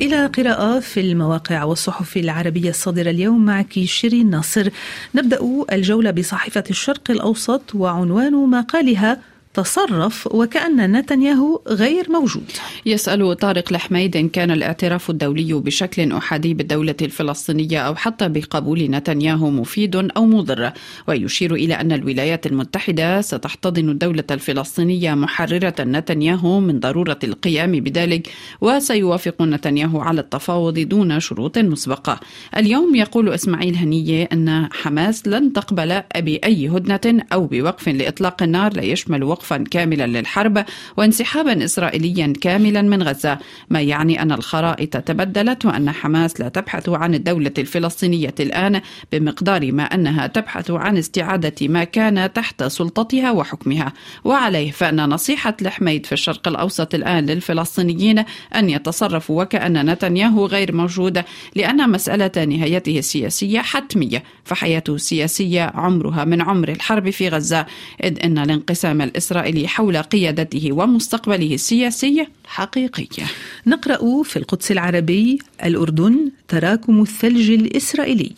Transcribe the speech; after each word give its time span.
إلى 0.00 0.26
قراءة 0.26 0.80
في 0.80 1.00
المواقع 1.00 1.64
والصحف 1.64 2.16
العربية 2.16 2.70
الصادرة 2.70 3.10
اليوم 3.10 3.44
معك 3.44 3.72
شيرين 3.84 4.30
ناصر. 4.30 4.68
نبدأ 5.14 5.64
الجولة 5.72 6.10
بصحيفة 6.10 6.64
الشرق 6.70 7.10
الأوسط 7.10 7.74
وعنوان 7.74 8.32
مقالها 8.32 9.20
تصرف 9.56 10.26
وكأن 10.26 10.92
نتنياهو 10.96 11.60
غير 11.68 12.12
موجود. 12.12 12.50
يسأل 12.86 13.36
طارق 13.36 13.64
الحميد 13.70 14.16
إن 14.16 14.28
كان 14.28 14.50
الاعتراف 14.50 15.10
الدولي 15.10 15.52
بشكل 15.52 16.12
أحادي 16.12 16.54
بالدولة 16.54 16.94
الفلسطينية 17.02 17.78
أو 17.78 17.94
حتى 17.94 18.28
بقبول 18.28 18.82
نتنياهو 18.90 19.50
مفيد 19.50 19.96
أو 19.96 20.26
مضر 20.26 20.72
ويشير 21.08 21.54
إلى 21.54 21.74
أن 21.74 21.92
الولايات 21.92 22.46
المتحدة 22.46 23.20
ستحتضن 23.20 23.88
الدولة 23.88 24.24
الفلسطينية 24.30 25.14
محررة 25.14 25.74
نتنياهو 25.80 26.60
من 26.60 26.80
ضرورة 26.80 27.18
القيام 27.24 27.72
بذلك 27.72 28.28
وسيوافق 28.60 29.42
نتنياهو 29.42 30.00
على 30.00 30.20
التفاوض 30.20 30.78
دون 30.78 31.20
شروط 31.20 31.58
مسبقة. 31.58 32.20
اليوم 32.56 32.94
يقول 32.94 33.28
إسماعيل 33.28 33.76
هنية 33.76 34.28
أن 34.32 34.68
حماس 34.72 35.28
لن 35.28 35.52
تقبل 35.52 36.02
بأي 36.16 36.68
هدنة 36.68 37.24
أو 37.32 37.46
بوقف 37.46 37.88
لإطلاق 37.88 38.42
النار 38.42 38.72
لا 38.76 38.82
يشمل 38.82 39.24
وقف 39.24 39.45
وقفا 39.46 39.64
كاملا 39.70 40.06
للحرب 40.06 40.64
وانسحابا 40.96 41.64
إسرائيليا 41.64 42.32
كاملا 42.40 42.82
من 42.82 43.02
غزة. 43.02 43.38
ما 43.70 43.80
يعني 43.80 44.22
أن 44.22 44.32
الخرائط 44.32 44.96
تبدلت 44.96 45.64
وأن 45.64 45.90
حماس 45.90 46.40
لا 46.40 46.48
تبحث 46.48 46.88
عن 46.88 47.14
الدولة 47.14 47.52
الفلسطينية 47.58 48.34
الآن 48.40 48.80
بمقدار 49.12 49.72
ما 49.72 49.82
أنها 49.82 50.26
تبحث 50.26 50.70
عن 50.70 50.96
استعادة 50.96 51.68
ما 51.68 51.84
كان 51.84 52.32
تحت 52.32 52.64
سلطتها 52.64 53.30
وحكمها. 53.30 53.92
وعليه 54.24 54.70
فأن 54.70 55.08
نصيحة 55.08 55.56
الحميد 55.62 56.06
في 56.06 56.12
الشرق 56.12 56.48
الأوسط 56.48 56.94
الآن 56.94 57.26
للفلسطينيين 57.26 58.24
أن 58.54 58.70
يتصرفوا 58.70 59.42
وكأن 59.42 59.90
نتنياهو 59.90 60.46
غير 60.46 60.74
موجود 60.74 61.22
لأن 61.56 61.90
مسألة 61.90 62.44
نهايته 62.44 62.98
السياسية 62.98 63.60
حتمية 63.60 64.22
فحياته 64.44 64.94
السياسية 64.94 65.72
عمرها 65.74 66.24
من 66.24 66.42
عمر 66.42 66.68
الحرب 66.68 67.10
في 67.10 67.28
غزة. 67.28 67.66
إذ 68.04 68.24
أن 68.24 68.38
الانقسام 68.38 69.02
الإسرائيلي 69.02 69.35
الإسرائيلي 69.36 69.68
حول 69.68 69.96
قيادته 69.96 70.72
ومستقبله 70.72 71.54
السياسي 71.54 72.26
حقيقية 72.44 73.26
نقرأ 73.66 74.22
في 74.22 74.36
القدس 74.36 74.72
العربي 74.72 75.38
الأردن 75.64 76.30
تراكم 76.48 77.02
الثلج 77.02 77.50
الإسرائيلي. 77.50 78.32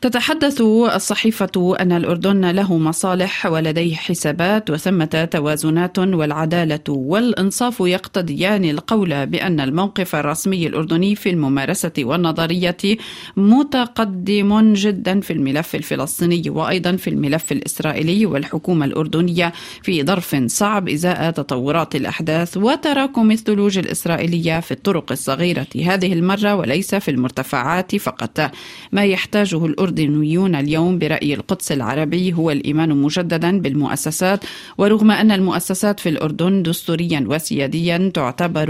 تتحدث 0.00 0.60
الصحيفة 0.94 1.76
أن 1.80 1.92
الأردن 1.92 2.50
له 2.50 2.78
مصالح 2.78 3.46
ولديه 3.46 3.94
حسابات 3.94 4.70
وثمة 4.70 5.28
توازنات 5.32 5.98
والعدالة 5.98 6.80
والإنصاف 6.88 7.80
يقتضيان 7.80 8.64
القول 8.64 9.26
بأن 9.26 9.60
الموقف 9.60 10.16
الرسمي 10.16 10.66
الأردني 10.66 11.14
في 11.14 11.30
الممارسة 11.30 11.92
والنظرية 11.98 12.76
متقدم 13.36 14.72
جدا 14.72 15.20
في 15.20 15.32
الملف 15.32 15.74
الفلسطيني 15.74 16.50
وأيضا 16.50 16.96
في 16.96 17.10
الملف 17.10 17.52
الإسرائيلي 17.52 18.26
والحكومة 18.26 18.84
الأردنية 18.84 19.52
في 19.82 20.04
ظرف 20.04 20.36
صعب 20.46 20.88
إزاء 20.88 21.30
تطورات 21.30 21.96
الأحداث 21.96 22.56
وتراكم 22.56 23.30
الثلوج 23.30 23.78
الإسرائيلية 23.78 24.60
في 24.60 24.70
الطرق 24.70 25.12
الصغيرة 25.12 25.66
هذه 25.86 26.12
المرة 26.12 26.54
وليس 26.54 26.94
في 26.94 27.10
المرتفعات 27.10 27.96
فقط. 27.96 28.50
ما 28.92 29.04
يحتاجه 29.04 29.66
الأردن 29.66 29.87
الأردنيون 29.88 30.54
اليوم 30.54 30.98
برأي 30.98 31.34
القدس 31.34 31.72
العربي 31.72 32.32
هو 32.32 32.50
الإيمان 32.50 32.88
مجددا 32.88 33.60
بالمؤسسات 33.60 34.44
ورغم 34.78 35.10
أن 35.10 35.30
المؤسسات 35.30 36.00
في 36.00 36.08
الأردن 36.08 36.62
دستوريا 36.62 37.24
وسياديا 37.28 38.10
تعتبر 38.14 38.68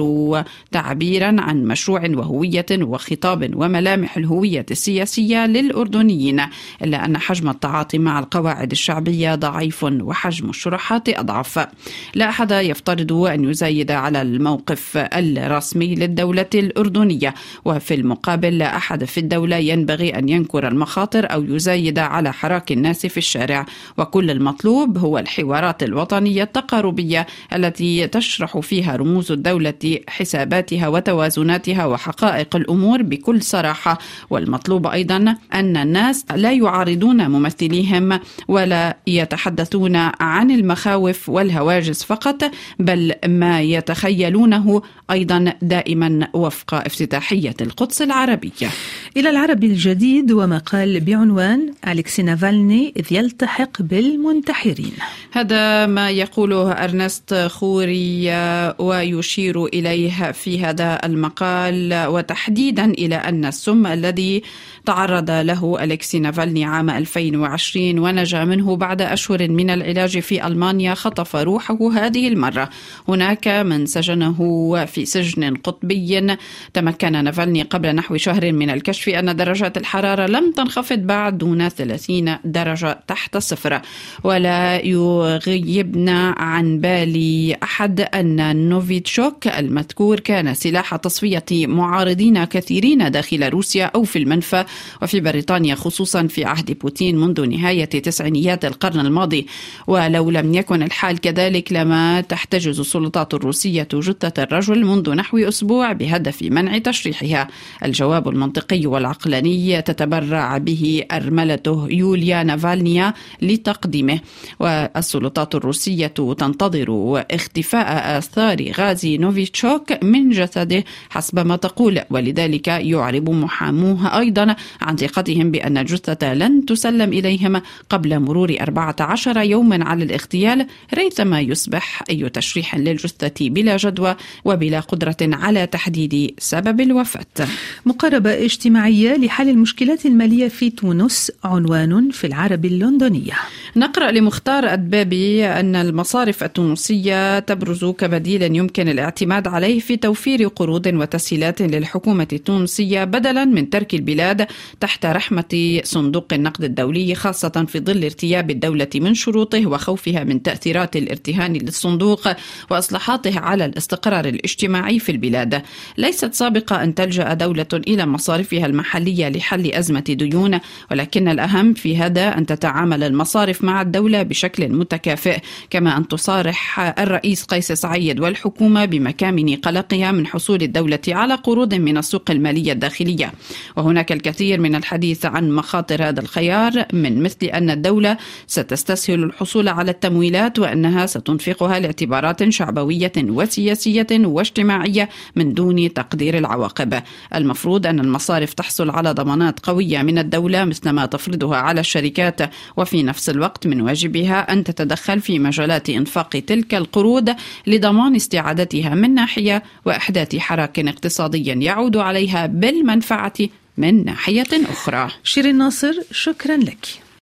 تعبيرا 0.71 1.37
عن 1.39 1.65
مشروع 1.65 2.03
وهوية 2.15 2.67
وخطاب 2.73 3.51
وملامح 3.55 4.17
الهوية 4.17 4.67
السياسية 4.71 5.47
للأردنيين 5.47 6.41
إلا 6.83 7.05
أن 7.05 7.19
حجم 7.19 7.49
التعاطي 7.51 7.99
مع 7.99 8.19
القواعد 8.19 8.71
الشعبية 8.71 9.35
ضعيف 9.35 9.85
وحجم 9.85 10.51
الشرحات 10.51 11.09
أضعف. 11.09 11.67
لا 12.15 12.29
أحد 12.29 12.51
يفترض 12.51 13.13
أن 13.13 13.45
يزايد 13.45 13.91
على 13.91 14.23
الموقف 14.23 14.97
الرسمي 14.97 15.95
للدولة 15.95 16.53
الأردنية 16.55 17.35
وفي 17.65 17.95
المقابل 17.95 18.59
لا 18.59 18.77
أحد 18.77 19.05
في 19.05 19.21
الدولة 19.21 19.57
ينبغي 19.57 20.19
أن 20.19 20.29
ينكر 20.29 20.69
المخاطر 20.69 21.08
الخاطر 21.09 21.33
أو 21.35 21.45
يزايد 21.45 21.99
على 21.99 22.33
حراك 22.33 22.73
الناس 22.73 23.07
في 23.07 23.17
الشارع. 23.17 23.67
وكل 23.99 24.31
المطلوب 24.31 24.99
هو 24.99 25.19
الحوارات 25.19 25.83
الوطنية 25.83 26.43
التقاربية 26.43 27.27
التي 27.55 28.07
تشرح 28.07 28.59
فيها 28.59 28.97
رموز 28.97 29.33
الدولة 29.33 30.01
حساباتها 30.09 30.89
وتوازناتها 30.89 31.87
وحقائق 31.87 32.57
الأمور 32.57 33.03
بكل 33.03 33.43
صراحة. 33.43 33.99
والمطلوب 34.31 34.87
أيضا 34.87 35.37
أن 35.55 35.77
الناس 35.77 36.25
لا 36.35 36.53
يعارضون 36.53 37.31
ممثليهم 37.31 38.21
ولا 38.49 38.97
يتحدثون 39.07 39.97
عن 40.21 40.51
المخاوف 40.51 41.29
والهواجس 41.29 42.05
فقط 42.05 42.51
بل 42.79 43.15
ما 43.27 43.63
يتخيلونه 43.63 44.83
أيضا 45.11 45.53
دائما 45.63 46.29
وفق 46.33 46.75
افتتاحية 46.75 47.55
القدس 47.61 48.03
العربية. 48.03 48.69
إلى 49.17 49.31
العربي 49.31 49.67
الجديد 49.67 50.33
ومقال 50.33 51.01
بعنوان 51.01 51.73
أليكسي 51.89 52.23
نافالني 52.23 52.93
إذ 52.97 53.13
يلتحق 53.13 53.83
بالمنتحرين. 53.83 54.93
هذا 55.33 55.87
ما 55.87 56.11
يقوله 56.11 56.73
أرنست 56.73 57.35
خوري 57.35 58.31
ويشير 58.79 59.67
إليه 59.67 60.33
في 60.33 60.61
هذا 60.61 60.99
المقال 61.05 62.07
وتحديدا 62.07 62.85
إلى 62.85 63.17
أن 63.17 63.45
السم 63.45 63.87
الذي 63.87 64.43
تعرض 64.87 65.31
له 65.31 65.85
أليكسي 65.85 66.19
نافالني 66.19 66.65
عام 66.65 66.91
2020 66.91 67.99
ونجا 67.99 68.45
منه 68.45 68.77
بعد 68.77 69.03
أشهر 69.03 69.49
من 69.49 69.71
العلاج 69.71 70.19
في 70.19 70.47
ألمانيا 70.47 70.95
خطف 70.95 71.37
روحه 71.37 71.93
هذه 71.93 72.29
المرة. 72.29 72.71
هناك 73.09 73.49
من 73.49 73.87
سجنه 73.87 74.39
في 74.85 75.05
سجن 75.05 75.57
قطبي 75.57 76.37
تمكن 76.75 77.25
نافالني 77.25 77.63
قبل 77.63 77.95
نحو 77.95 78.17
شهر 78.17 78.53
من 78.53 78.71
الكشف. 78.71 78.98
أن 79.07 79.37
درجات 79.37 79.77
الحرارة 79.77 80.27
لم 80.27 80.53
تنخفض 80.53 80.99
بعد 80.99 81.39
دون 81.39 81.69
30 81.69 82.37
درجة 82.45 83.01
تحت 83.07 83.37
الصفر 83.37 83.81
ولا 84.25 84.87
يغيبنا 84.87 86.35
عن 86.39 86.81
بالي 86.81 87.57
أحد 87.63 88.01
أن 88.01 88.69
نوفيتشوك 88.69 89.47
المذكور 89.47 90.21
كان 90.21 90.55
سلاح 90.55 90.97
تصفية 90.97 91.45
معارضين 91.53 92.45
كثيرين 92.45 93.11
داخل 93.11 93.49
روسيا 93.49 93.85
أو 93.85 94.05
في 94.05 94.19
المنفى 94.19 94.65
وفي 95.03 95.21
بريطانيا 95.21 95.75
خصوصا 95.75 96.27
في 96.27 96.45
عهد 96.45 96.79
بوتين 96.79 97.17
منذ 97.17 97.47
نهاية 97.47 97.85
تسعينيات 97.85 98.65
القرن 98.65 99.01
الماضي. 99.01 99.47
ولو 99.87 100.31
لم 100.31 100.55
يكن 100.55 100.83
الحال 100.83 101.21
كذلك 101.21 101.73
لما 101.73 102.21
تحتجز 102.21 102.81
السلطات 102.81 103.35
الروسية 103.35 103.89
جثة 103.93 104.43
الرجل 104.43 104.85
منذ 104.85 105.15
نحو 105.15 105.39
أسبوع 105.39 105.93
بهدف 105.93 106.43
منع 106.43 106.79
تشريحها. 106.79 107.49
الجواب 107.85 108.29
المنطقي 108.29 108.87
والعقلاني 108.89 109.83
تتبرع 109.83 110.59
به 110.59 111.05
أرملته 111.13 111.87
يوليا 111.91 112.43
نافالنيا 112.43 113.15
لتقديمه. 113.43 114.21
والسلطات 114.61 115.55
الروسية 115.55 116.07
تنتظر 116.39 116.89
اختفاء 117.31 118.19
آثار 118.19 118.71
غاز 118.73 119.07
نوفيتشوك 119.07 120.05
من 120.05 120.31
جسده 120.31 120.85
حسب 121.11 121.39
ما 121.47 121.57
تقول 121.57 122.01
ولذلك 122.11 122.69
يعرب 122.69 123.31
محاموه 123.31 124.19
أيضا 124.19 124.57
عن 124.81 124.97
ثقتهم 124.97 125.51
بأن 125.51 125.79
الجثة 125.79 126.35
لن 126.35 126.67
تسلم 126.67 127.13
إليهم 127.13 127.63
قبل 127.91 128.21
مرور 128.21 128.57
14 128.61 129.41
يوما 129.41 129.85
على 129.85 130.05
الاغتيال 130.05 130.67
ريثما 130.95 131.41
يصبح 131.41 132.03
أي 132.11 132.29
تشريح 132.29 132.77
للجثة 132.77 133.49
بلا 133.49 133.77
جدوى 133.77 134.17
وبلا 134.45 134.81
قدرة 134.81 135.17
على 135.23 135.67
تحديد 135.67 136.35
سبب 136.39 136.81
الوفاة. 136.81 137.49
مقاربة 137.87 138.45
اجتماعية 138.45 138.78
لحل 139.17 139.49
المشكلات 139.49 140.07
المالية 140.07 140.49
في 140.49 140.71
تونس 140.71 141.33
عنوان 141.45 142.11
في 142.11 142.27
العرب 142.27 142.65
اللندنية. 142.65 143.33
نقرأ 143.77 144.11
لمختار 144.11 144.73
أدبابي 144.73 145.47
أن 145.47 145.77
المصارف 145.77 146.45
التونسية 146.45 147.39
تبرز 147.39 147.85
كبديل 147.85 148.57
يمكن 148.57 148.89
الاعتماد 148.89 149.49
عليه 149.49 149.81
في 149.81 149.97
توفير 149.97 150.47
قروض 150.49 150.87
وتسهيلات 150.87 151.63
للحكومة 151.63 152.29
التونسية 152.33 153.05
بدلا 153.05 153.45
من 153.45 153.71
ترك 153.71 153.95
البلاد 153.95 154.47
تحت 154.81 155.07
رحمة 155.07 155.81
صندوق 155.85 156.27
النقد 156.33 156.65
الدولي 156.65 157.15
خاصة 157.15 157.65
في 157.69 157.81
ظل 157.81 158.05
ارتياب 158.05 158.51
الدولة 158.51 158.89
من 158.95 159.15
شروطه 159.15 159.67
وخوفها 159.67 160.25
من 160.25 160.43
تأثيرات 160.43 160.97
الارتهان 160.97 161.53
للصندوق 161.53 162.29
وإصلاحاته 162.71 163.41
على 163.41 163.65
الاستقرار 163.65 164.25
الاجتماعي 164.25 164.99
في 164.99 165.13
البلاد. 165.13 165.63
ليست 165.99 166.35
سابقة 166.35 166.83
أن 166.83 166.95
تلجأ 166.95 167.35
دولة 167.35 167.67
إلى 167.75 168.07
مصارفها 168.07 168.67
المحلية 168.69 169.29
لحل 169.29 169.73
أزمة 169.73 170.01
ديون 170.01 170.61
ولكن 170.91 171.29
الأهم 171.29 171.75
في 171.75 171.97
هذا 171.97 172.39
أن 172.39 172.47
تتعامل 172.47 173.03
المصارف 173.03 173.65
مع 173.65 173.83
الدولة 173.83 174.23
بشكل 174.23 174.69
متكافئ 174.69 175.39
كما 175.71 175.97
أن 175.97 176.09
تصارح 176.09 176.81
الرئيس 176.99 177.45
قيس 177.45 177.73
سعيد 177.73 178.21
والحكومة 178.21 178.85
بمكامن 178.85 179.57
قلقها 179.57 180.13
من 180.13 180.27
حصول 180.27 180.63
الدولة 180.63 181.01
على 181.09 181.35
قروض 181.35 181.75
من 181.75 181.99
السوق 181.99 182.31
المالية 182.31 182.73
الداخلية. 182.73 183.33
وهناك 183.77 184.13
الكثير 184.13 184.61
من 184.61 184.75
الحديث 184.75 185.27
عن 185.27 185.51
مخاطر 185.51 186.09
هذا 186.09 186.21
الخيار 186.21 186.85
من 186.93 187.23
مثل 187.23 187.47
أن 187.47 187.71
الدولة 187.71 188.17
ستستسهل 188.47 189.23
الحصول 189.23 189.69
على 189.69 189.91
التمويلات 189.91 190.59
وأنها 190.59 191.07
ستنفقها 191.07 191.79
لاعتبارات 191.79 192.49
شعبوية 192.49 193.13
وسياسية 193.19 194.07
واجتماعية 194.13 195.09
من 195.37 195.55
دون 195.55 195.93
تقدير 195.93 196.39
العواقب. 196.39 197.03
المفروض 197.35 197.87
أن 197.87 198.01
المصارف 198.01 198.55
تحصل 198.59 198.91
على 198.91 199.13
ضمانات 199.13 199.61
قوية 199.61 200.03
من 200.03 200.19
الدولة 200.19 200.65
مثل 200.65 200.91
ما 200.91 201.07
تفرضها 201.07 201.57
على 201.57 201.81
الشركات 201.81 202.41
وفي 202.77 203.03
نفس 203.03 203.31
الوقت 203.31 203.67
من 203.67 203.81
واجبها 203.81 204.53
أن 204.53 204.65
تتدخل 204.65 205.21
في 205.21 205.39
مجالات 205.39 205.91
إنفاق 205.91 206.29
تلك 206.29 206.75
القروض 206.75 207.35
لضمان 207.67 208.15
استعادتها 208.15 208.95
من 208.95 209.15
ناحية 209.15 209.63
وإحداث 209.85 210.37
حراك 210.37 210.79
اقتصادي 210.79 211.65
يعود 211.65 211.97
عليها 211.97 212.47
بالمنفعة 212.47 213.39
من 213.77 214.05
ناحية 214.05 214.53
أخرى. 214.71 215.09
شيرين 215.25 215.59
ناصر 215.59 215.93
شكرا 216.11 216.57
لك. 216.57 217.08